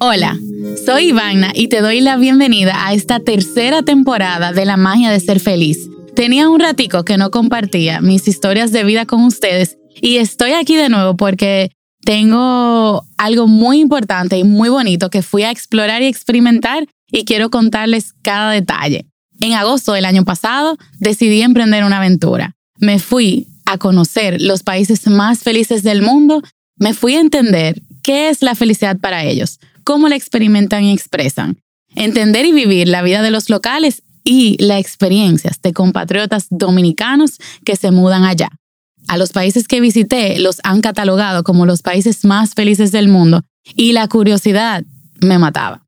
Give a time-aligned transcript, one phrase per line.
[0.00, 0.38] Hola,
[0.84, 5.18] soy Ivana y te doy la bienvenida a esta tercera temporada de La magia de
[5.18, 5.88] ser feliz.
[6.14, 10.76] Tenía un ratico que no compartía mis historias de vida con ustedes y estoy aquí
[10.76, 11.70] de nuevo porque
[12.04, 17.48] tengo algo muy importante y muy bonito que fui a explorar y experimentar y quiero
[17.48, 19.06] contarles cada detalle.
[19.40, 22.56] En agosto del año pasado decidí emprender una aventura.
[22.78, 26.42] Me fui a conocer los países más felices del mundo,
[26.80, 31.58] me fui a entender qué es la felicidad para ellos, cómo la experimentan y expresan,
[31.94, 37.76] entender y vivir la vida de los locales y las experiencias de compatriotas dominicanos que
[37.76, 38.48] se mudan allá.
[39.08, 43.42] A los países que visité los han catalogado como los países más felices del mundo
[43.76, 44.82] y la curiosidad
[45.20, 45.82] me mataba.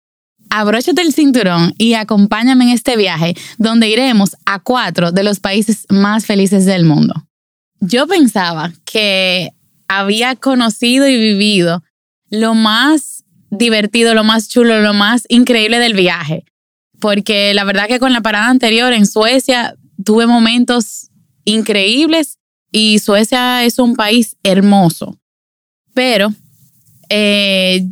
[0.51, 5.87] Abróchate el cinturón y acompáñame en este viaje donde iremos a cuatro de los países
[5.89, 7.15] más felices del mundo.
[7.81, 9.53] Yo pensaba que
[9.99, 11.83] había conocido y vivido
[12.31, 16.45] lo más divertido, lo más chulo, lo más increíble del viaje.
[17.01, 21.11] Porque la verdad que con la parada anterior en Suecia tuve momentos
[21.45, 22.39] increíbles
[22.71, 25.19] y Suecia es un país hermoso.
[25.93, 26.33] Pero
[27.11, 27.87] eh,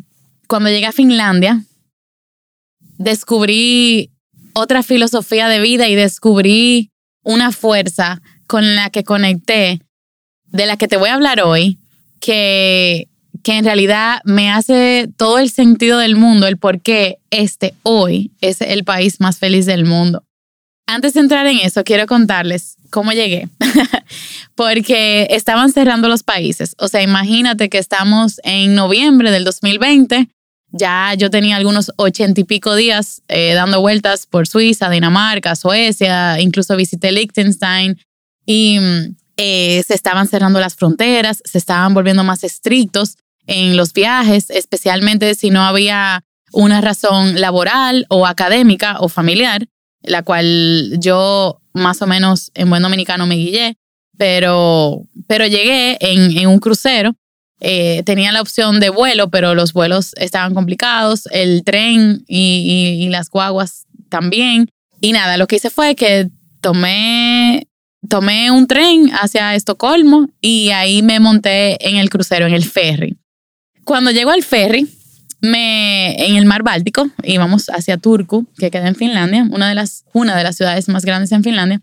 [0.47, 1.65] cuando llegué a Finlandia,
[2.97, 4.11] descubrí
[4.55, 6.91] otra filosofía de vida y descubrí
[7.23, 9.81] una fuerza con la que conecté,
[10.47, 11.80] de la que te voy a hablar hoy,
[12.21, 13.09] que,
[13.43, 18.33] que en realidad me hace todo el sentido del mundo, el por qué este hoy
[18.41, 20.25] es el país más feliz del mundo.
[20.87, 23.49] Antes de entrar en eso, quiero contarles cómo llegué,
[24.55, 26.75] porque estaban cerrando los países.
[26.79, 30.29] O sea, imagínate que estamos en noviembre del 2020
[30.73, 36.41] ya yo tenía algunos ochenta y pico días eh, dando vueltas por Suiza, Dinamarca, Suecia,
[36.41, 37.99] incluso visité Liechtenstein
[38.47, 38.79] y
[39.41, 45.35] eh, se estaban cerrando las fronteras, se estaban volviendo más estrictos en los viajes, especialmente
[45.35, 49.67] si no había una razón laboral o académica o familiar,
[50.03, 53.77] la cual yo más o menos en buen dominicano me guillé,
[54.19, 57.15] pero, pero llegué en, en un crucero
[57.61, 63.29] eh, tenía la opción de vuelo, pero los vuelos estaban complicados, el tren y, las
[63.29, 64.71] guaguas también.
[65.01, 66.29] Y nada, lo que hice fue que
[66.63, 67.69] tomé,
[68.09, 73.17] tomé un tren hacia Estocolmo y ahí me monté en el crucero, en el ferry.
[73.85, 74.89] Cuando llego al ferry,
[75.41, 80.05] me, en el mar Báltico, íbamos hacia Turku, que queda en Finlandia, una de las,
[80.13, 81.81] una de las ciudades más grandes en Finlandia.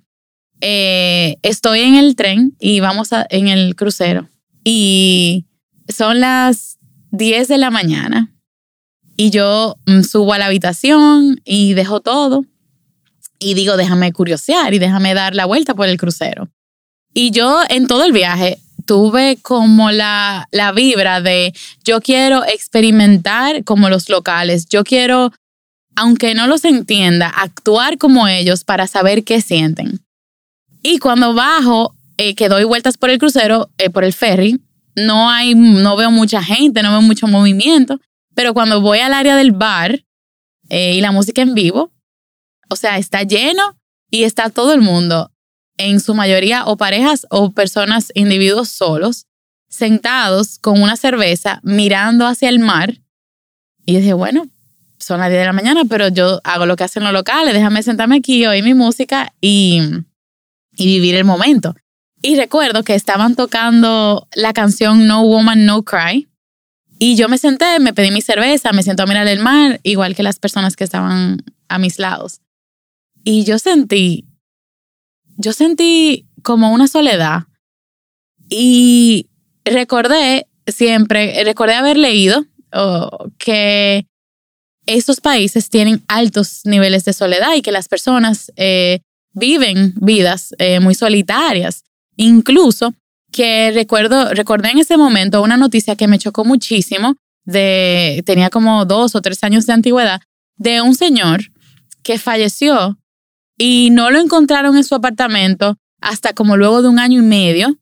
[0.62, 4.30] Eh, estoy en el tren y vamos en el crucero.
[4.64, 5.46] Y
[5.88, 6.78] son las
[7.12, 8.32] 10 de la mañana
[9.16, 12.46] y yo mm, subo a la habitación y dejo todo
[13.40, 16.50] y digo, déjame curiosear y déjame dar la vuelta por el crucero.
[17.14, 21.54] Y yo en todo el viaje tuve como la, la vibra de
[21.84, 25.32] yo quiero experimentar como los locales, yo quiero,
[25.96, 30.00] aunque no los entienda, actuar como ellos para saber qué sienten.
[30.82, 34.60] Y cuando bajo, eh, que doy vueltas por el crucero, eh, por el ferry,
[34.96, 38.00] no hay, no veo mucha gente, no veo mucho movimiento,
[38.34, 40.04] pero cuando voy al área del bar
[40.70, 41.92] eh, y la música en vivo,
[42.70, 43.78] o sea, está lleno
[44.10, 45.32] y está todo el mundo,
[45.78, 49.26] en su mayoría o parejas o personas, individuos solos,
[49.70, 52.96] sentados con una cerveza, mirando hacia el mar.
[53.86, 54.48] Y dije, bueno,
[54.98, 57.84] son las 10 de la mañana, pero yo hago lo que hacen los locales, déjame
[57.84, 59.82] sentarme aquí, oír mi música y,
[60.76, 61.76] y vivir el momento.
[62.22, 66.28] Y recuerdo que estaban tocando la canción No Woman, No Cry.
[67.00, 70.16] Y yo me senté, me pedí mi cerveza, me siento a mirar el mar, igual
[70.16, 72.42] que las personas que estaban a mis lados.
[73.30, 74.26] Y yo sentí,
[75.36, 77.44] yo sentí como una soledad.
[78.50, 79.28] Y
[79.66, 82.46] recordé siempre, recordé haber leído
[83.38, 84.08] que
[84.86, 89.02] estos países tienen altos niveles de soledad y que las personas eh,
[89.34, 91.84] viven vidas eh, muy solitarias.
[92.16, 92.94] Incluso
[93.34, 98.86] que recuerdo, recordé en ese momento una noticia que me chocó muchísimo, de, tenía como
[98.86, 100.22] dos o tres años de antigüedad,
[100.56, 101.42] de un señor
[102.04, 102.98] que falleció
[103.58, 107.78] y no lo encontraron en su apartamento hasta como luego de un año y medio.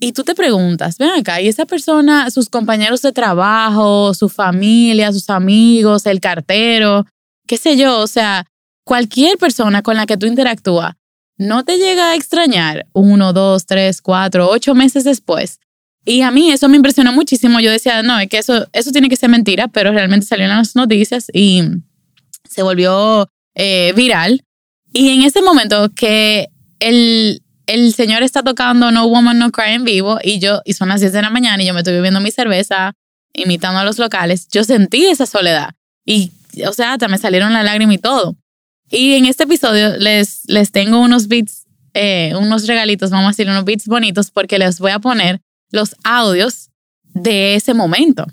[0.00, 5.12] Y tú te preguntas, ven acá, y esa persona, sus compañeros de trabajo, su familia,
[5.12, 7.06] sus amigos, el cartero,
[7.46, 8.46] qué sé yo, o sea,
[8.84, 10.94] cualquier persona con la que tú interactúas,
[11.36, 15.58] no te llega a extrañar uno, dos, tres, cuatro, ocho meses después.
[16.04, 17.60] Y a mí eso me impresionó muchísimo.
[17.60, 20.50] Yo decía, no, es que eso, eso tiene que ser mentira, pero realmente salió en
[20.50, 21.62] las noticias y
[22.48, 24.44] se volvió eh, viral.
[24.94, 26.48] Y en ese momento que
[26.78, 30.88] el, el señor está tocando No Woman No Cry en vivo y yo, y son
[30.88, 32.94] las 10 de la mañana y yo me estoy bebiendo mi cerveza
[33.32, 35.74] imitando a los locales, yo sentí esa soledad.
[36.06, 36.30] Y,
[36.64, 38.36] o sea, hasta me salieron la lágrima y todo.
[38.88, 41.64] Y en este episodio les, les tengo unos beats,
[41.94, 45.40] eh, unos regalitos, vamos a decir, unos beats bonitos, porque les voy a poner
[45.70, 46.70] los audios
[47.02, 48.26] de ese momento.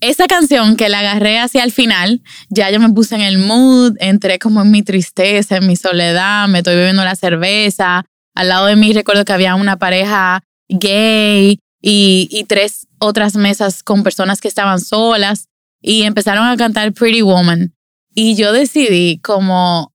[0.00, 3.94] Esa canción que la agarré hacia el final, ya yo me puse en el mood,
[4.00, 8.04] entré como en mi tristeza, en mi soledad, me estoy bebiendo la cerveza.
[8.34, 13.82] Al lado de mí recuerdo que había una pareja gay y, y tres otras mesas
[13.82, 15.48] con personas que estaban solas
[15.80, 17.74] y empezaron a cantar Pretty Woman.
[18.14, 19.92] Y yo decidí como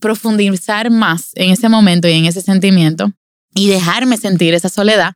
[0.00, 3.12] profundizar más en ese momento y en ese sentimiento
[3.54, 5.14] y dejarme sentir esa soledad.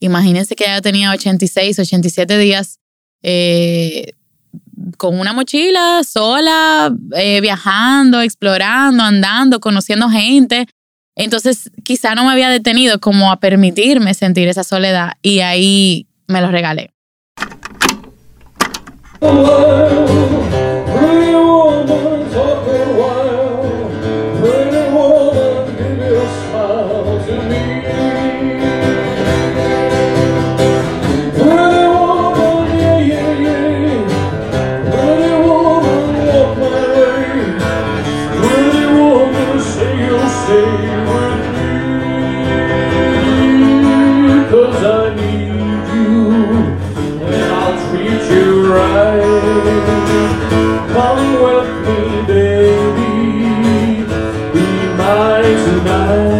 [0.00, 2.80] Imagínense que ya tenía 86, 87 días
[3.22, 4.12] eh,
[4.96, 10.66] con una mochila, sola, eh, viajando, explorando, andando, conociendo gente.
[11.16, 16.40] Entonces quizá no me había detenido como a permitirme sentir esa soledad y ahí me
[16.40, 16.90] lo regalé.
[55.02, 56.31] nights and.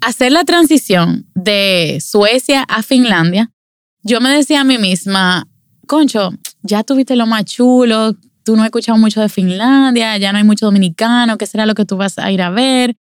[0.00, 3.50] Hacer la transición de Suecia a Finlandia,
[4.02, 5.46] yo me decía a mí misma,
[5.86, 6.30] concho,
[6.62, 8.14] ya tuviste lo más chulo,
[8.44, 11.74] tú no has escuchado mucho de Finlandia, ya no hay mucho dominicano, ¿qué será lo
[11.74, 12.96] que tú vas a ir a ver?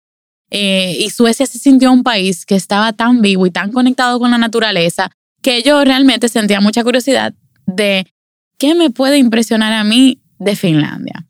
[0.49, 4.31] Eh, y Suecia se sintió un país que estaba tan vivo y tan conectado con
[4.31, 5.11] la naturaleza
[5.41, 7.33] que yo realmente sentía mucha curiosidad
[7.65, 8.05] de
[8.57, 11.25] qué me puede impresionar a mí de Finlandia.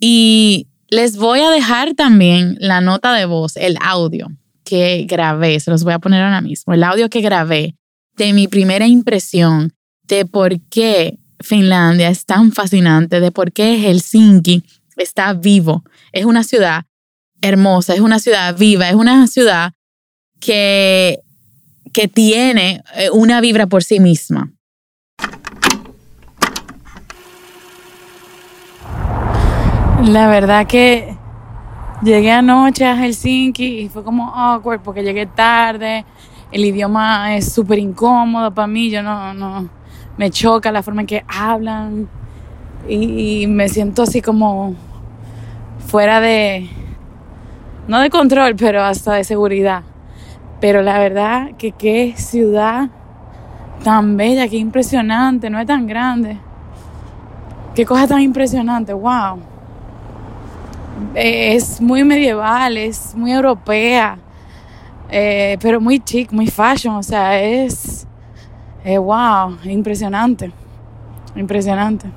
[0.00, 4.28] Y les voy a dejar también la nota de voz, el audio
[4.64, 7.74] que grabé, se los voy a poner ahora mismo, el audio que grabé
[8.16, 14.62] de mi primera impresión de por qué Finlandia es tan fascinante, de por qué Helsinki
[14.96, 15.84] está vivo.
[16.12, 16.84] Es una ciudad
[17.40, 19.72] hermosa, es una ciudad viva, es una ciudad
[20.40, 21.20] que,
[21.92, 24.52] que tiene eh, una vibra por sí misma.
[30.04, 31.16] La verdad que
[32.02, 36.04] llegué anoche a Helsinki y fue como awkward porque llegué tarde.
[36.52, 38.90] El idioma es súper incómodo para mí.
[38.90, 39.68] Yo no, no,
[40.16, 42.08] me choca la forma en que hablan
[42.88, 44.76] y, me siento así como
[45.88, 46.70] fuera de,
[47.88, 49.82] no de control, pero hasta de seguridad.
[50.60, 52.88] Pero la verdad que qué ciudad
[53.82, 56.38] tan bella, qué impresionante, no es tan grande.
[57.74, 59.57] Qué cosa tan impresionante, wow.
[61.14, 64.18] Es muy medieval, es muy europea,
[65.10, 68.06] eh, pero muy chic, muy fashion, o sea, es,
[68.84, 70.52] eh, wow, impresionante,
[71.34, 72.08] impresionante.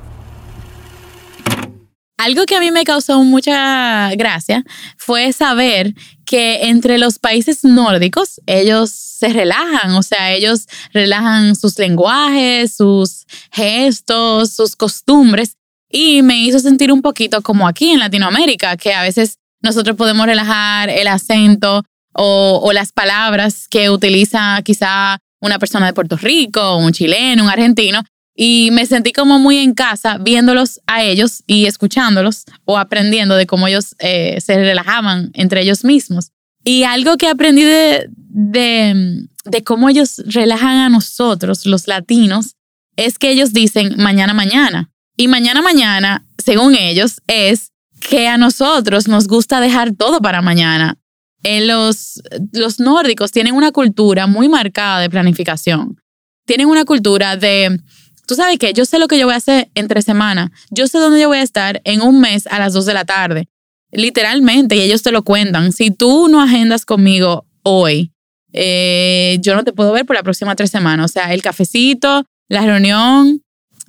[2.17, 4.63] Algo que a mí me causó mucha gracia
[4.95, 11.79] fue saber que entre los países nórdicos ellos se relajan, o sea, ellos relajan sus
[11.79, 15.57] lenguajes, sus gestos, sus costumbres
[15.91, 20.25] y me hizo sentir un poquito como aquí en Latinoamérica, que a veces nosotros podemos
[20.25, 21.83] relajar el acento
[22.13, 28.03] o, las palabras que utiliza quizá una persona de Puerto Rico, un chileno, un argentino,
[28.35, 33.45] y me sentí como muy en casa viéndolos a ellos y escuchándolos o aprendiendo de
[33.45, 36.31] cómo ellos eh, se relajaban entre ellos mismos.
[36.63, 42.55] Y algo que aprendí de, de cómo ellos relajan a nosotros, los latinos,
[42.95, 44.90] es que ellos dicen mañana, mañana.
[45.21, 50.97] Y mañana, mañana, según ellos, es que a nosotros nos gusta dejar todo para mañana.
[51.43, 52.23] En los,
[52.53, 56.01] los nórdicos tienen una cultura muy marcada de planificación.
[56.47, 57.79] Tienen una cultura de,
[58.25, 60.51] tú sabes que yo sé lo que yo voy a hacer entre semana.
[60.71, 63.05] Yo sé dónde yo voy a estar en un mes a las 2 de la
[63.05, 63.47] tarde.
[63.91, 65.71] Literalmente, y ellos te lo cuentan.
[65.71, 68.11] Si tú no agendas conmigo hoy,
[68.53, 71.11] eh, yo no te puedo ver por la próxima tres semanas.
[71.11, 73.43] O sea, el cafecito, la reunión,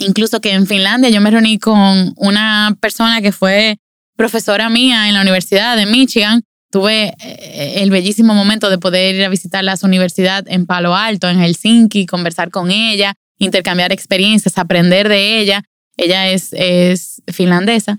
[0.07, 3.79] incluso que en Finlandia yo me reuní con una persona que fue
[4.17, 6.43] profesora mía en la Universidad de Michigan
[6.73, 11.29] tuve eh, el bellísimo momento de poder ir a visitar la universidad en Palo Alto,
[11.29, 15.63] en Helsinki, conversar con ella, intercambiar experiencias, aprender de ella.
[15.99, 17.99] Ella es, es finlandesa.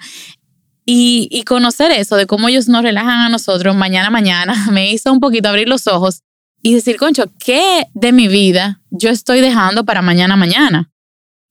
[0.86, 5.14] Y, y, conocer eso, de cómo ellos nos relajan a nosotros mañana mañana, me hizo
[5.14, 6.22] un poquito abrir los ojos
[6.62, 10.90] y decir, concho, ¿qué de mi vida yo estoy dejando para mañana mañana?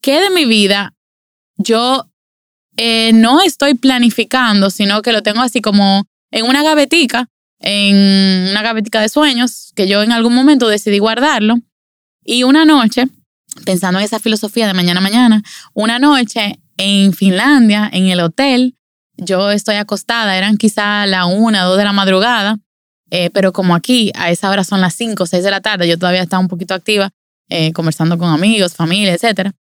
[0.03, 0.95] ¿Qué de mi vida
[1.57, 2.09] yo
[2.77, 7.29] eh, no estoy planificando, sino que lo tengo así como en una gavetica,
[7.61, 11.57] en una gavetica de sueños, que yo en algún momento decidí guardarlo.
[12.25, 13.07] Y una noche,
[13.65, 15.43] pensando en esa filosofía de mañana mañana,
[15.75, 18.77] una noche en Finlandia, en el hotel,
[19.17, 22.59] yo estoy acostada, eran quizá la una, dos de la madrugada,
[23.11, 25.99] eh, pero como aquí a esa hora son las cinco, seis de la tarde, yo
[25.99, 27.11] todavía estaba un poquito activa,
[27.51, 29.53] eh, conversando con amigos, familia, etc.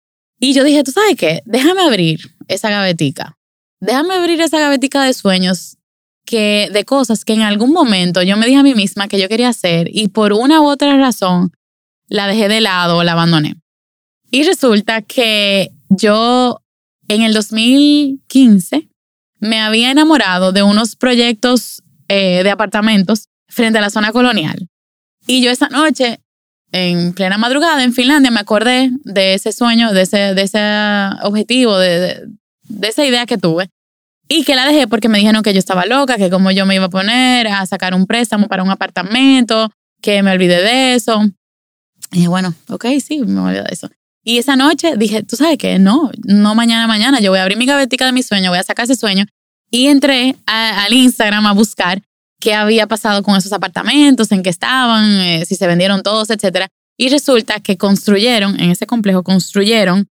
[0.43, 1.43] Y yo dije, ¿tú sabes qué?
[1.45, 3.37] Déjame abrir esa gavetica.
[3.79, 5.77] Déjame abrir esa gavetica de sueños
[6.25, 9.29] que de cosas que en algún momento yo me dije a mí misma que yo
[9.29, 11.51] quería hacer y por una u otra razón
[12.07, 13.55] la dejé de lado o la abandoné.
[14.31, 16.59] Y resulta que yo
[17.07, 18.89] en el 2015
[19.39, 24.69] me había enamorado de unos proyectos eh, de apartamentos frente a la zona colonial.
[25.27, 26.19] Y yo esa noche,
[26.71, 30.59] en plena madrugada en Finlandia, me acordé de ese sueño, de ese, de ese
[31.23, 32.27] objetivo, de,
[32.63, 33.69] de esa idea que tuve.
[34.27, 36.75] Y que la dejé porque me dijeron que yo estaba loca, que como yo me
[36.75, 39.69] iba a poner a sacar un préstamo para un apartamento,
[40.01, 41.21] que me olvidé de eso.
[42.11, 43.89] Y dije, bueno, ok, sí, me olvidé de eso.
[44.23, 47.57] Y esa noche dije, tú sabes qué, no, no mañana, mañana, yo voy a abrir
[47.57, 49.25] mi gavetica de mi sueño, voy a sacar ese sueño.
[49.69, 52.01] Y entré al Instagram a buscar
[52.41, 56.67] qué había pasado con esos apartamentos, en qué estaban, eh, si se vendieron todos, etc.
[56.97, 60.07] Y resulta que construyeron, en ese complejo, construyeron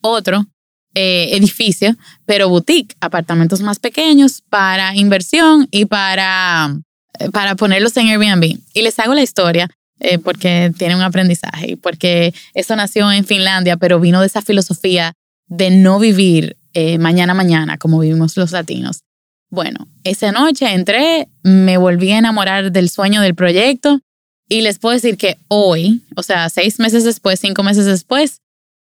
[0.00, 0.46] otro
[0.94, 1.96] eh, edificio,
[2.26, 6.76] pero boutique, apartamentos más pequeños para inversión y para,
[7.18, 8.58] eh, para ponerlos en Airbnb.
[8.74, 9.70] Y les hago la historia
[10.00, 14.42] eh, porque tiene un aprendizaje y porque eso nació en Finlandia, pero vino de esa
[14.42, 15.14] filosofía
[15.46, 16.58] de no vivir
[16.98, 19.02] mañana mañana como vivimos los latinos.
[19.52, 24.00] Bueno, esa noche entré, me volví a enamorar del sueño del proyecto
[24.48, 28.38] y les puedo decir que hoy, o sea, seis meses después, cinco meses después,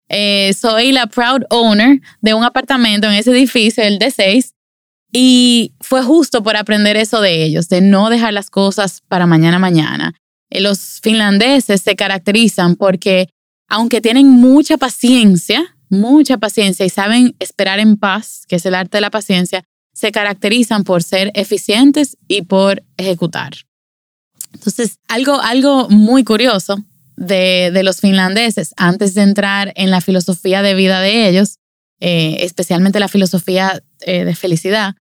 [0.08, 4.54] eh, soy la proud owner de un apartamento en ese edificio, el D6,
[5.12, 9.60] y fue justo por aprender eso de ellos, de no dejar las cosas para mañana
[9.60, 10.14] mañana.
[10.50, 13.28] Eh, los finlandeses se caracterizan porque,
[13.68, 18.96] aunque tienen mucha paciencia, mucha paciencia y saben esperar en paz, que es el arte
[18.96, 23.54] de la paciencia, se caracterizan por ser eficientes y por ejecutar.
[24.54, 26.84] Entonces, algo, algo muy curioso
[27.16, 31.58] de, los finlandeses antes de entrar en la filosofía de vida de ellos,
[32.00, 34.96] eh, especialmente la filosofía eh, de felicidad,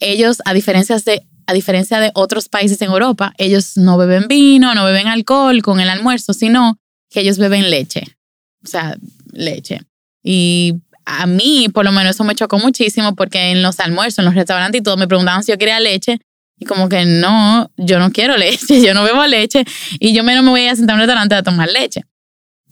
[0.00, 4.74] ellos, a diferencia, de, a diferencia de otros países en Europa, ellos no beben vino,
[4.74, 6.78] no beben alcohol con el almuerzo, sino
[7.10, 8.16] que ellos beben leche,
[8.64, 8.96] o sea,
[9.32, 9.82] leche.
[10.22, 14.24] Y a mí, por lo menos, eso me chocó muchísimo porque en los almuerzos, en
[14.26, 16.18] los restaurantes y todo, me preguntaban si yo quería leche
[16.58, 19.64] y como que no, yo no quiero leche, yo no bebo leche
[19.98, 22.04] y yo menos me voy a sentar en un restaurante a tomar leche.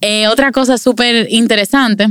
[0.01, 2.07] Eh, otra cosa súper interesante,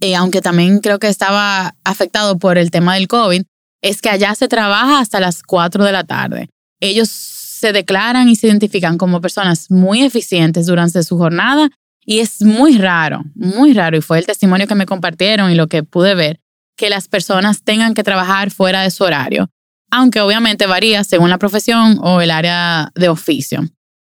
[0.00, 3.42] eh, aunque también creo que estaba afectado por el tema del COVID,
[3.82, 6.48] es que allá se trabaja hasta las 4 de la tarde.
[6.80, 11.70] Ellos se declaran y se identifican como personas muy eficientes durante su jornada
[12.06, 15.66] y es muy raro, muy raro, y fue el testimonio que me compartieron y lo
[15.66, 16.40] que pude ver,
[16.76, 19.50] que las personas tengan que trabajar fuera de su horario
[19.90, 23.64] aunque obviamente varía según la profesión o el área de oficio.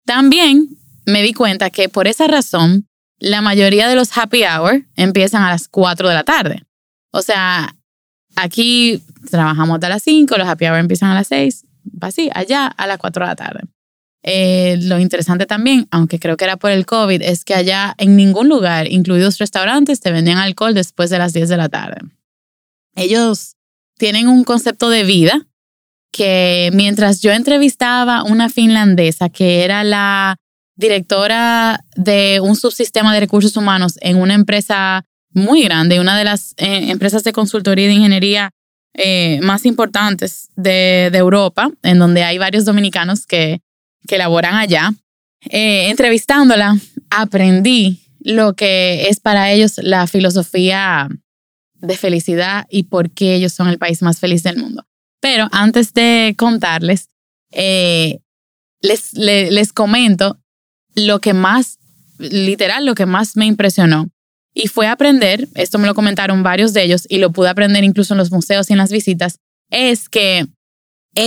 [0.06, 0.68] También
[1.06, 2.88] me di cuenta que por esa razón,
[3.20, 6.64] la mayoría de los happy hour empiezan a las 4 de la tarde.
[7.12, 7.76] O sea,
[8.36, 11.66] aquí trabajamos hasta las 5, los happy hour empiezan a las 6,
[12.02, 13.62] así, allá a las 4 de la tarde.
[14.24, 18.16] Eh, lo interesante también, aunque creo que era por el COVID, es que allá en
[18.16, 22.02] ningún lugar, incluidos restaurantes, te vendían alcohol después de las 10 de la tarde.
[22.96, 23.56] Ellos
[23.98, 25.48] tienen un concepto de vida
[26.12, 30.38] que mientras yo entrevistaba una finlandesa que era la
[30.76, 36.54] directora de un subsistema de recursos humanos en una empresa muy grande, una de las
[36.58, 38.52] eh, empresas de consultoría y de ingeniería
[38.96, 43.62] eh, más importantes de, Europa, en donde hay varios dominicanos que,
[44.08, 44.94] que laboran allá.
[45.50, 46.78] Eh, entrevistándola,
[47.10, 51.08] aprendí lo que es para ellos la filosofía
[51.76, 54.86] de felicidad y por qué ellos son el país más feliz del mundo.
[55.22, 57.08] Pero antes de contarles,
[58.82, 60.40] les, les comento
[60.96, 61.78] lo que más,
[62.18, 64.10] literal, lo que más me impresionó.
[64.54, 68.14] Y fue aprender, esto me lo comentaron varios de ellos y lo pude aprender incluso
[68.14, 69.40] en los museos y en las visitas,
[69.70, 70.48] es que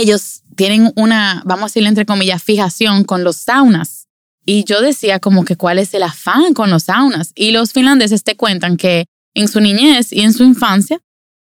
[0.01, 4.09] ellos tienen una, vamos a decirle entre comillas, fijación con los saunas.
[4.45, 7.33] Y yo decía como que cuál es el afán con los saunas.
[7.35, 11.01] Y los finlandeses te cuentan que en su niñez y en su infancia,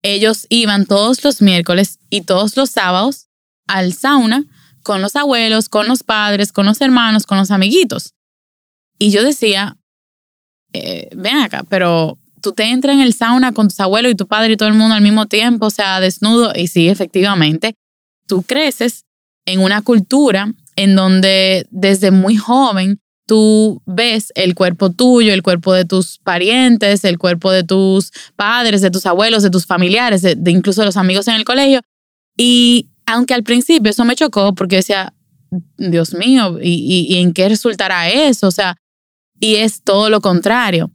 [0.02, 3.28] ellos iban todos los miércoles y todos los sábados
[3.68, 4.46] al sauna
[4.84, 8.14] con los abuelos, con los padres, con los hermanos, con los amiguitos.
[8.98, 9.78] Y yo decía,
[10.74, 14.28] eh, ven acá, pero tú te entras en el sauna con tus abuelos y tu
[14.28, 16.54] padre y todo el mundo al mismo tiempo, o sea, desnudo.
[16.56, 17.76] Y sí, efectivamente,
[18.30, 19.04] tú creces
[19.46, 25.74] en una cultura en donde desde muy joven tú ves el cuerpo tuyo, el cuerpo
[25.74, 30.38] de tus parientes, el cuerpo de tus padres, de tus abuelos, de tus familiares, de,
[30.52, 31.82] incluso de los amigos en el colegio.
[32.38, 35.14] Y aunque al principio eso me chocó porque decía,
[35.78, 38.48] Dios mío, ¿y, en qué resultará eso?
[38.48, 38.78] O sea,
[39.40, 40.92] y es todo lo contrario.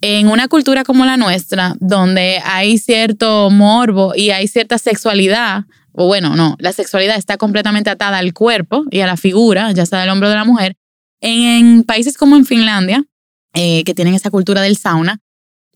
[0.00, 6.06] En una cultura como la nuestra, donde hay cierto morbo y hay cierta sexualidad, o
[6.06, 10.00] bueno, no, la sexualidad está completamente atada al cuerpo y a la figura, ya sea
[10.00, 10.76] del hombre o de la mujer,
[11.20, 13.04] en, países como en Finlandia,
[13.54, 15.20] eh, que tienen esa cultura del sauna,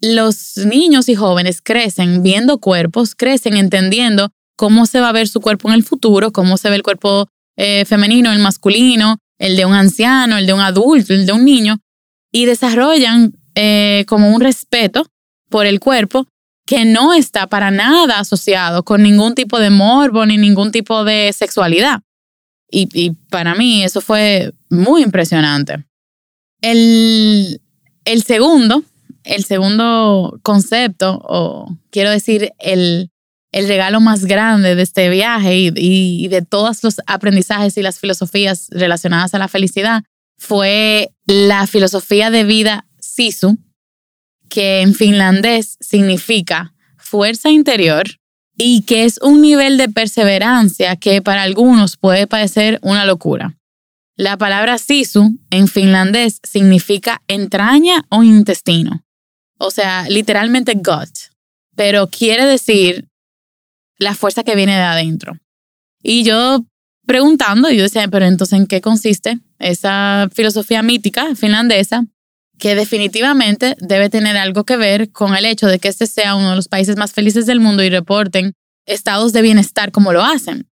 [0.01, 5.41] los niños y jóvenes crecen viendo cuerpos, crecen entendiendo cómo se va a ver su
[5.41, 9.65] cuerpo en el futuro, cómo se ve el cuerpo eh, femenino, el masculino, el de
[9.65, 11.79] un anciano, el de un adulto, el de un niño,
[12.33, 15.07] y desarrollan eh, como un respeto
[15.49, 16.27] por el cuerpo
[16.67, 21.33] que no está para nada asociado con ningún tipo de morbo ni ningún tipo de
[21.33, 22.01] sexualidad.
[22.71, 25.87] Y, y para mí eso fue muy impresionante.
[26.61, 27.61] El,
[28.05, 28.83] el segundo,
[29.23, 33.11] el segundo concepto, o quiero decir, el,
[33.53, 38.69] el regalo más grande de este viaje y, de todos los aprendizajes y las filosofías
[38.71, 40.03] relacionadas a la felicidad
[40.37, 43.57] fue la filosofía de vida Sisu,
[44.49, 48.05] que en finlandés significa fuerza interior
[48.57, 53.57] y que es un nivel de perseverancia que para algunos puede parecer una locura.
[54.17, 59.05] La palabra sisu en finlandés significa entraña o intestino,
[59.59, 61.11] o sea, literalmente gut,
[61.75, 63.09] pero quiere decir
[63.99, 65.39] la fuerza que viene de adentro.
[66.03, 66.65] Y yo
[67.07, 72.07] preguntando, yo decía, pero entonces, ¿en qué consiste esa filosofía mítica finlandesa?
[72.59, 76.51] Que definitivamente debe tener algo que ver con el hecho de que este sea uno
[76.51, 78.55] de los países más felices del mundo y reporten
[78.87, 80.69] estados de bienestar como lo hacen.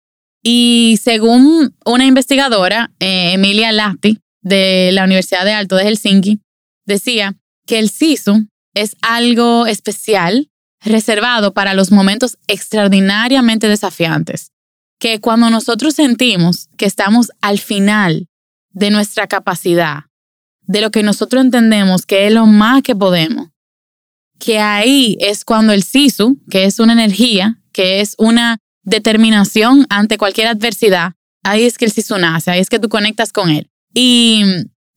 [0.42, 6.40] Y según una investigadora, eh, Emilia Lahti, de la Universidad de Alto de Helsinki,
[6.86, 10.50] decía que el SISU es algo especial
[10.82, 14.52] reservado para los momentos extraordinariamente desafiantes,
[14.98, 18.28] que cuando nosotros sentimos que estamos al final
[18.70, 20.04] de nuestra capacidad,
[20.70, 23.48] de lo que nosotros entendemos que es lo más que podemos,
[24.38, 30.16] que ahí es cuando el sisu, que es una energía, que es una determinación ante
[30.16, 33.68] cualquier adversidad, ahí es que el sisu nace, ahí es que tú conectas con él.
[33.92, 34.44] Y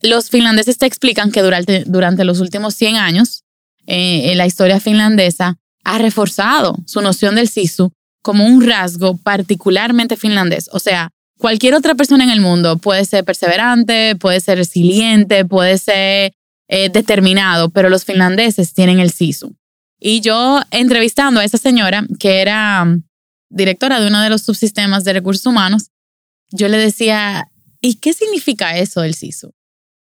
[0.01, 3.43] los finlandeses te explican que durante, durante los últimos 100 años,
[3.87, 10.17] eh, en la historia finlandesa, ha reforzado su noción del sisu como un rasgo particularmente
[10.17, 10.69] finlandés.
[10.71, 15.77] O sea, cualquier otra persona en el mundo puede ser perseverante, puede ser resiliente, puede
[15.77, 16.33] ser
[16.67, 19.55] eh, determinado, pero los finlandeses tienen el sisu.
[19.99, 23.03] Y yo entrevistando a esa señora, que era um,
[23.49, 25.91] directora de uno de los subsistemas de recursos humanos,
[26.51, 27.49] yo le decía,
[27.81, 29.53] ¿y qué significa eso del sisu?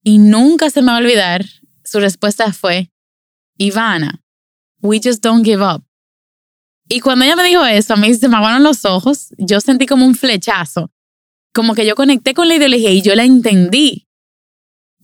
[0.04, 1.46] Y nunca se me va a olvidar,
[1.84, 2.92] su respuesta fue,
[3.58, 4.22] Ivana,
[4.82, 5.84] We just don't give up.
[6.88, 9.86] Y cuando ella me dijo eso, a mí se me aguaron los ojos, yo sentí
[9.86, 10.92] como un flechazo,
[11.58, 14.06] como que yo conecté con la ideología y yo la entendí.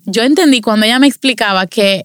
[0.05, 2.03] Yo entendí cuando ella me explicaba que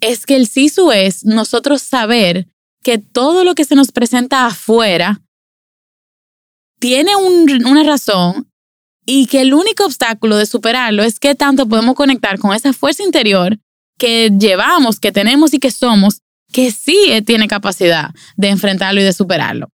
[0.00, 2.48] es que el SISU es nosotros saber
[2.82, 5.22] que todo lo que se nos presenta afuera
[6.80, 8.50] tiene una razón
[9.06, 13.04] y que el único obstáculo de superarlo es qué tanto podemos conectar con esa fuerza
[13.04, 13.60] interior
[13.96, 16.18] que llevamos, que tenemos y que somos,
[16.52, 19.68] que sí tiene capacidad de enfrentarlo y de superarlo.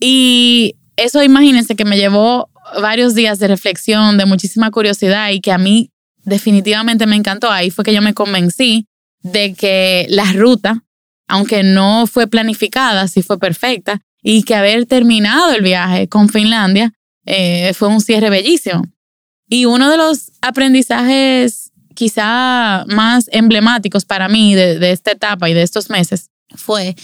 [0.00, 2.48] Y eso imagínense que me llevó
[2.80, 5.90] varios días de reflexión, de muchísima curiosidad y que a mí
[6.24, 7.50] definitivamente me encantó.
[7.50, 8.86] Ahí fue que yo me convencí
[9.22, 10.84] de que la ruta,
[11.26, 16.92] aunque no fue planificada, sí fue perfecta y que haber terminado el viaje con Finlandia
[17.26, 18.84] eh, fue un cierre bellísimo.
[19.48, 25.62] Y uno de los aprendizajes quizá más emblemáticos para mí de, esta etapa y de
[25.62, 26.94] estos meses fue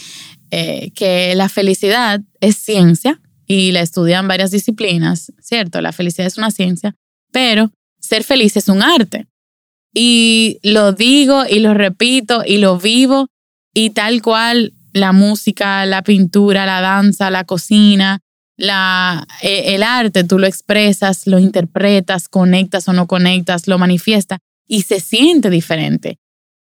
[0.51, 5.81] eh, que la felicidad es ciencia y la estudian varias disciplinas, ¿cierto?
[5.81, 6.95] La felicidad es una ciencia,
[7.31, 9.27] pero ser feliz es un arte.
[9.93, 13.27] Y lo digo y lo repito y lo vivo
[13.73, 18.19] y tal cual la música, la pintura, la danza, la cocina,
[18.57, 24.39] la, e, el arte, tú lo expresas, lo interpretas, conectas o no conectas, lo manifiestas
[24.67, 26.17] y se siente diferente.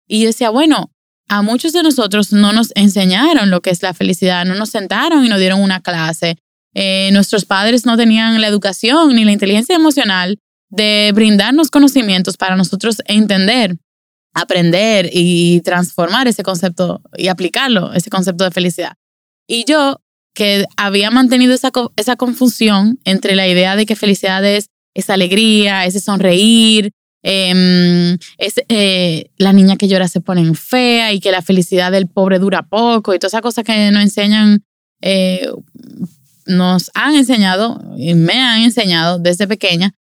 [0.08, 0.92] Y yo decía, bueno,
[1.28, 5.24] a muchos de nosotros no nos enseñaron lo que es la felicidad, no nos sentaron
[5.24, 6.38] y nos dieron una clase.
[6.82, 10.40] Eh, nuestros padres no tenían la educación ni la inteligencia emocional
[10.70, 13.76] de brindarnos conocimientos para nosotros entender,
[14.34, 18.94] aprender y transformar ese concepto y aplicarlo, ese concepto de felicidad.
[19.46, 20.00] Y yo,
[20.34, 25.84] que había mantenido esa, esa confusión entre la idea de que felicidad es esa alegría,
[25.84, 26.92] ese sonreír,
[27.24, 32.08] em, es eh, la niña que llora se pone fea y que la felicidad del
[32.08, 34.64] pobre dura poco y todas esas cosas que nos enseñan,
[35.02, 35.50] eh,
[36.50, 39.94] nos han enseñado y me han enseñado desde pequeña,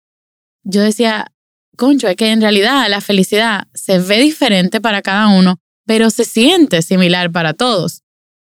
[0.64, 1.32] yo decía,
[1.76, 6.26] concho, es que en realidad la felicidad se ve diferente para cada uno, pero se
[6.26, 8.02] siente similar para todos.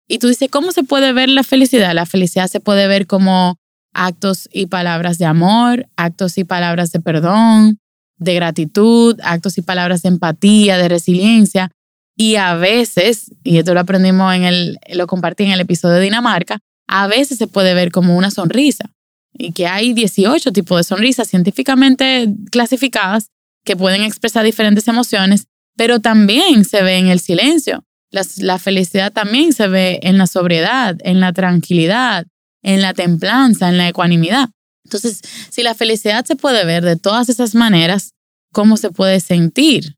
[0.07, 1.93] Y tú dices, ¿cómo se puede ver la felicidad?
[1.93, 3.57] La felicidad se puede ver como
[3.93, 7.79] actos y palabras de amor, actos y palabras de perdón,
[8.17, 11.71] de gratitud, actos y palabras de empatía, de resiliencia.
[12.15, 16.01] Y a veces, y esto lo aprendimos en el, lo compartí en el episodio de
[16.01, 16.59] Dinamarca,
[16.91, 18.91] a veces se puede ver como una sonrisa
[19.31, 23.29] y que hay 18 tipos de sonrisas científicamente clasificadas
[23.63, 25.45] que pueden expresar diferentes emociones,
[25.77, 27.83] pero también se ve en el silencio.
[28.09, 32.25] La, felicidad también se ve en la sobriedad, en la tranquilidad,
[32.63, 34.49] en la templanza, en la ecuanimidad.
[34.83, 35.21] Entonces,
[35.51, 38.13] si la felicidad se puede ver de todas esas maneras,
[38.51, 39.95] ¿cómo se puede sentir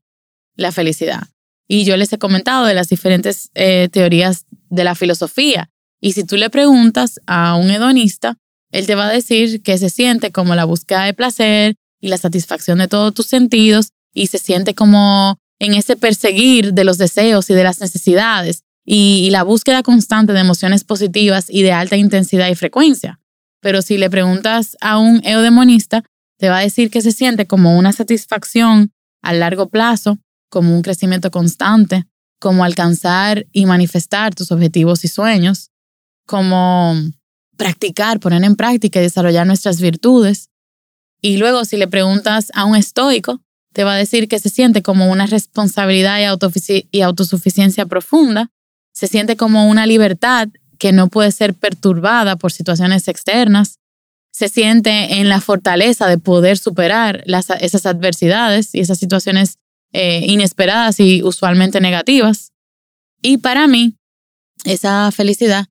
[0.56, 1.22] la felicidad?
[1.66, 5.70] Y yo les he comentado de las diferentes eh, teorías de la filosofía.
[6.04, 8.36] Y si tú le preguntas a un hedonista,
[8.72, 12.18] él te va a decir que se siente como la búsqueda de placer y la
[12.18, 17.48] satisfacción de todos tus sentidos y se siente como en ese perseguir de los deseos
[17.50, 22.48] y de las necesidades y, la búsqueda constante de emociones positivas y de alta intensidad
[22.48, 23.20] y frecuencia.
[23.60, 26.02] Pero si le preguntas a un eudemonista,
[26.36, 28.90] te va a decir que se siente como una satisfacción
[29.22, 30.18] a largo plazo,
[30.50, 32.06] como un crecimiento constante,
[32.40, 35.70] como alcanzar y manifestar tus objetivos y sueños,
[36.26, 36.94] como
[37.56, 40.50] practicar, poner en práctica y desarrollar nuestras virtudes.
[41.20, 43.40] Y luego si le preguntas a un estoico,
[43.72, 48.50] te va a decir que se siente como una responsabilidad y, autosuficiencia profunda,
[48.92, 53.78] se siente como una libertad que no puede ser perturbada por situaciones externas,
[54.32, 59.58] se siente en la fortaleza de poder superar esas adversidades y esas situaciones
[59.92, 62.50] eh, inesperadas y usualmente negativas.
[63.20, 63.94] Y para mí,
[64.64, 65.66] esa felicidad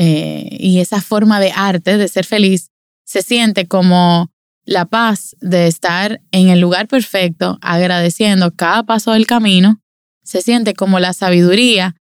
[0.00, 2.70] eh, y esa forma de arte, de ser feliz,
[3.04, 4.30] se siente como
[4.64, 9.82] la paz de estar en el lugar perfecto, agradeciendo cada paso del camino,
[10.22, 11.96] se siente como la sabiduría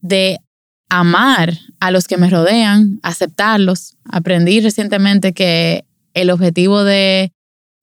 [0.00, 0.38] de
[0.90, 3.96] amar a los que me rodean, aceptarlos.
[4.04, 7.32] Aprendí recientemente que el objetivo de,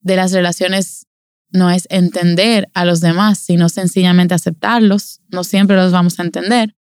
[0.02, 1.08] de las relaciones
[1.50, 5.22] no es entender a los demás, sino sencillamente aceptarlos.
[5.30, 6.76] No siempre los vamos a entender,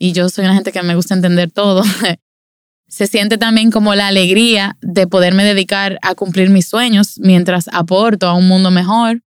[0.00, 1.84] y yo soy una gente que me gusta entender todo,
[2.88, 8.26] se siente también como la alegría de poderme dedicar a cumplir mis sueños mientras aporto
[8.26, 9.22] a un mundo mejor.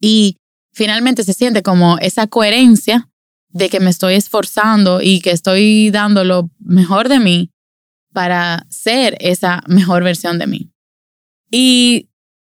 [0.00, 0.36] Y
[0.72, 3.08] finalmente se siente como esa coherencia
[3.50, 7.50] de que me estoy esforzando y que estoy dando lo mejor de mí
[8.12, 10.70] para ser esa mejor versión de mí.
[11.52, 12.08] Y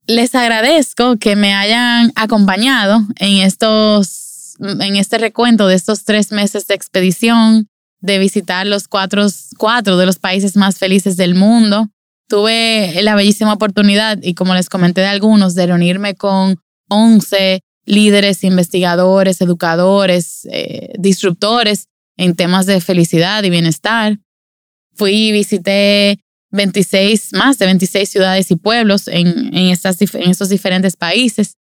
[0.08, 4.29] les agradezco que me hayan acompañado en estos
[4.60, 7.69] en este recuento de estos tres meses de expedición,
[8.02, 9.26] de visitar los cuatro,
[9.58, 11.88] cuatro de los países más felices del mundo.
[12.28, 16.58] Tuve la bellísima oportunidad, y como les comenté de algunos, de reunirme con
[16.89, 24.19] 11 líderes, investigadores, educadores, eh, disruptores en temas de felicidad y bienestar.
[24.95, 26.19] Fui y visité
[26.52, 31.56] 26, más de 26 ciudades y pueblos en, en, estas, en estos diferentes países.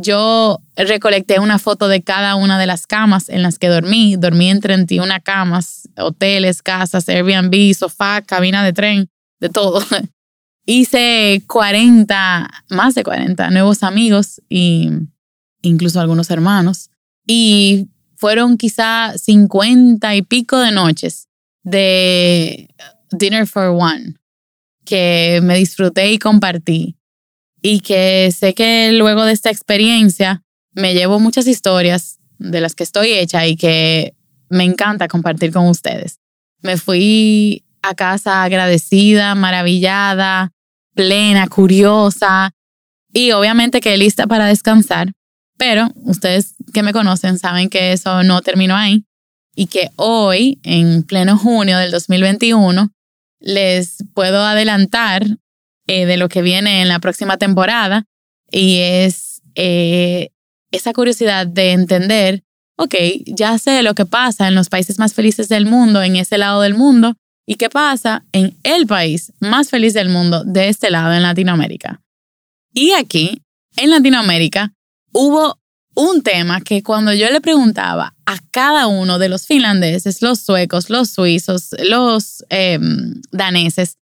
[0.00, 4.16] Yo recolecté una foto de cada una de las camas en las que dormí.
[4.16, 9.10] Dormí en 31 camas, hoteles, casas, Airbnb, sofá, cabina de tren,
[9.40, 9.84] de todo.
[10.66, 14.90] Hice 40, más de 40 nuevos amigos y
[15.62, 16.90] incluso algunos hermanos.
[17.26, 21.28] Y fueron quizá 50 y pico de noches
[21.62, 22.68] de
[23.10, 24.14] Dinner for One
[24.84, 26.96] que me disfruté y compartí.
[27.62, 30.42] Y que sé que luego de esta experiencia
[30.72, 34.14] me llevo muchas historias de las que estoy hecha y que
[34.48, 36.18] me encanta compartir con ustedes.
[36.62, 40.52] Me fui a casa agradecida, maravillada,
[40.94, 42.52] plena, curiosa
[43.12, 45.12] y obviamente que lista para descansar.
[45.56, 49.04] Pero ustedes que me conocen saben que eso no terminó ahí
[49.54, 52.90] y que hoy, en pleno junio del 2021,
[53.40, 55.22] les puedo adelantar
[55.92, 58.04] eh, de lo que viene en la próxima temporada
[58.48, 60.30] y es eh,
[60.70, 62.44] esa curiosidad de entender,
[62.76, 62.94] ok,
[63.26, 66.60] ya sé lo que pasa en los países más felices del mundo, en ese lado
[66.60, 71.12] del mundo, y qué pasa en el país más feliz del mundo, de este lado,
[71.12, 72.00] en Latinoamérica.
[72.72, 73.42] Y aquí,
[73.76, 74.72] en Latinoamérica,
[75.12, 75.58] hubo
[75.96, 80.88] un tema que cuando yo le preguntaba a cada uno de los finlandeses, los suecos,
[80.88, 83.96] los suizos, los em, daneses,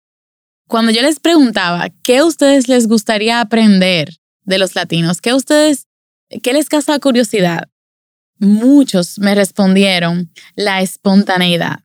[0.68, 5.86] cuando yo les preguntaba qué a ustedes les gustaría aprender de los latinos, qué ustedes,
[6.42, 7.68] qué les causa curiosidad,
[8.38, 11.80] muchos me respondieron la espontaneidad.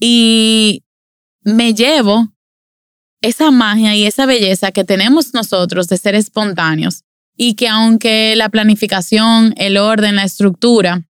[0.00, 0.82] Y
[1.42, 2.32] me llevo
[3.20, 7.04] esa magia y esa belleza que tenemos nosotros de ser espontáneos
[7.36, 11.06] y que aunque la planificación, el orden, la estructura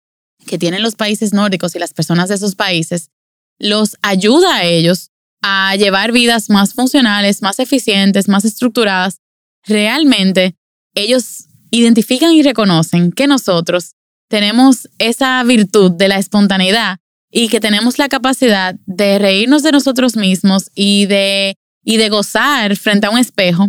[0.46, 3.10] que tienen los países nórdicos y las personas de esos países
[3.58, 5.09] los ayuda a ellos
[5.42, 9.20] a llevar vidas más funcionales, más eficientes, más estructuradas,
[9.64, 10.56] realmente
[10.94, 13.92] ellos identifican y reconocen que nosotros
[14.28, 16.98] tenemos esa virtud de la espontaneidad
[17.30, 22.76] y que tenemos la capacidad de reírnos de nosotros mismos y de, y de gozar
[22.76, 23.68] frente a un espejo.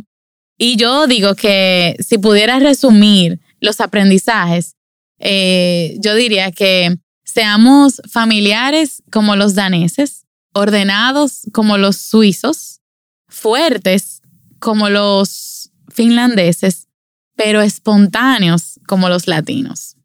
[0.58, 4.76] Y yo digo que si pudiera resumir los aprendizajes,
[5.20, 10.21] eh, yo diría que seamos familiares como los daneses,
[10.54, 12.82] ordenados como los suizos,
[13.28, 14.22] fuertes
[14.60, 16.88] como los finlandeses,
[17.36, 19.96] pero espontáneos como los latinos.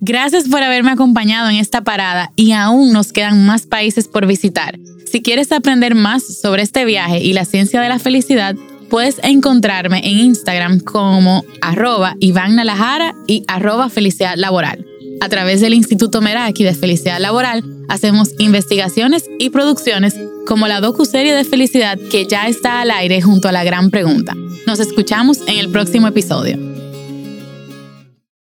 [0.00, 4.78] Gracias por haberme acompañado en esta parada y aún nos quedan más países por visitar.
[5.10, 8.56] Si quieres aprender más sobre este viaje y la ciencia de la felicidad,
[8.94, 12.14] Puedes encontrarme en Instagram como arroba
[12.48, 14.86] Nalajara y arroba Felicidad Laboral.
[15.20, 20.14] A través del Instituto Meraki de Felicidad Laboral hacemos investigaciones y producciones
[20.46, 24.34] como la docu-serie de felicidad que ya está al aire junto a la gran pregunta.
[24.66, 26.73] Nos escuchamos en el próximo episodio.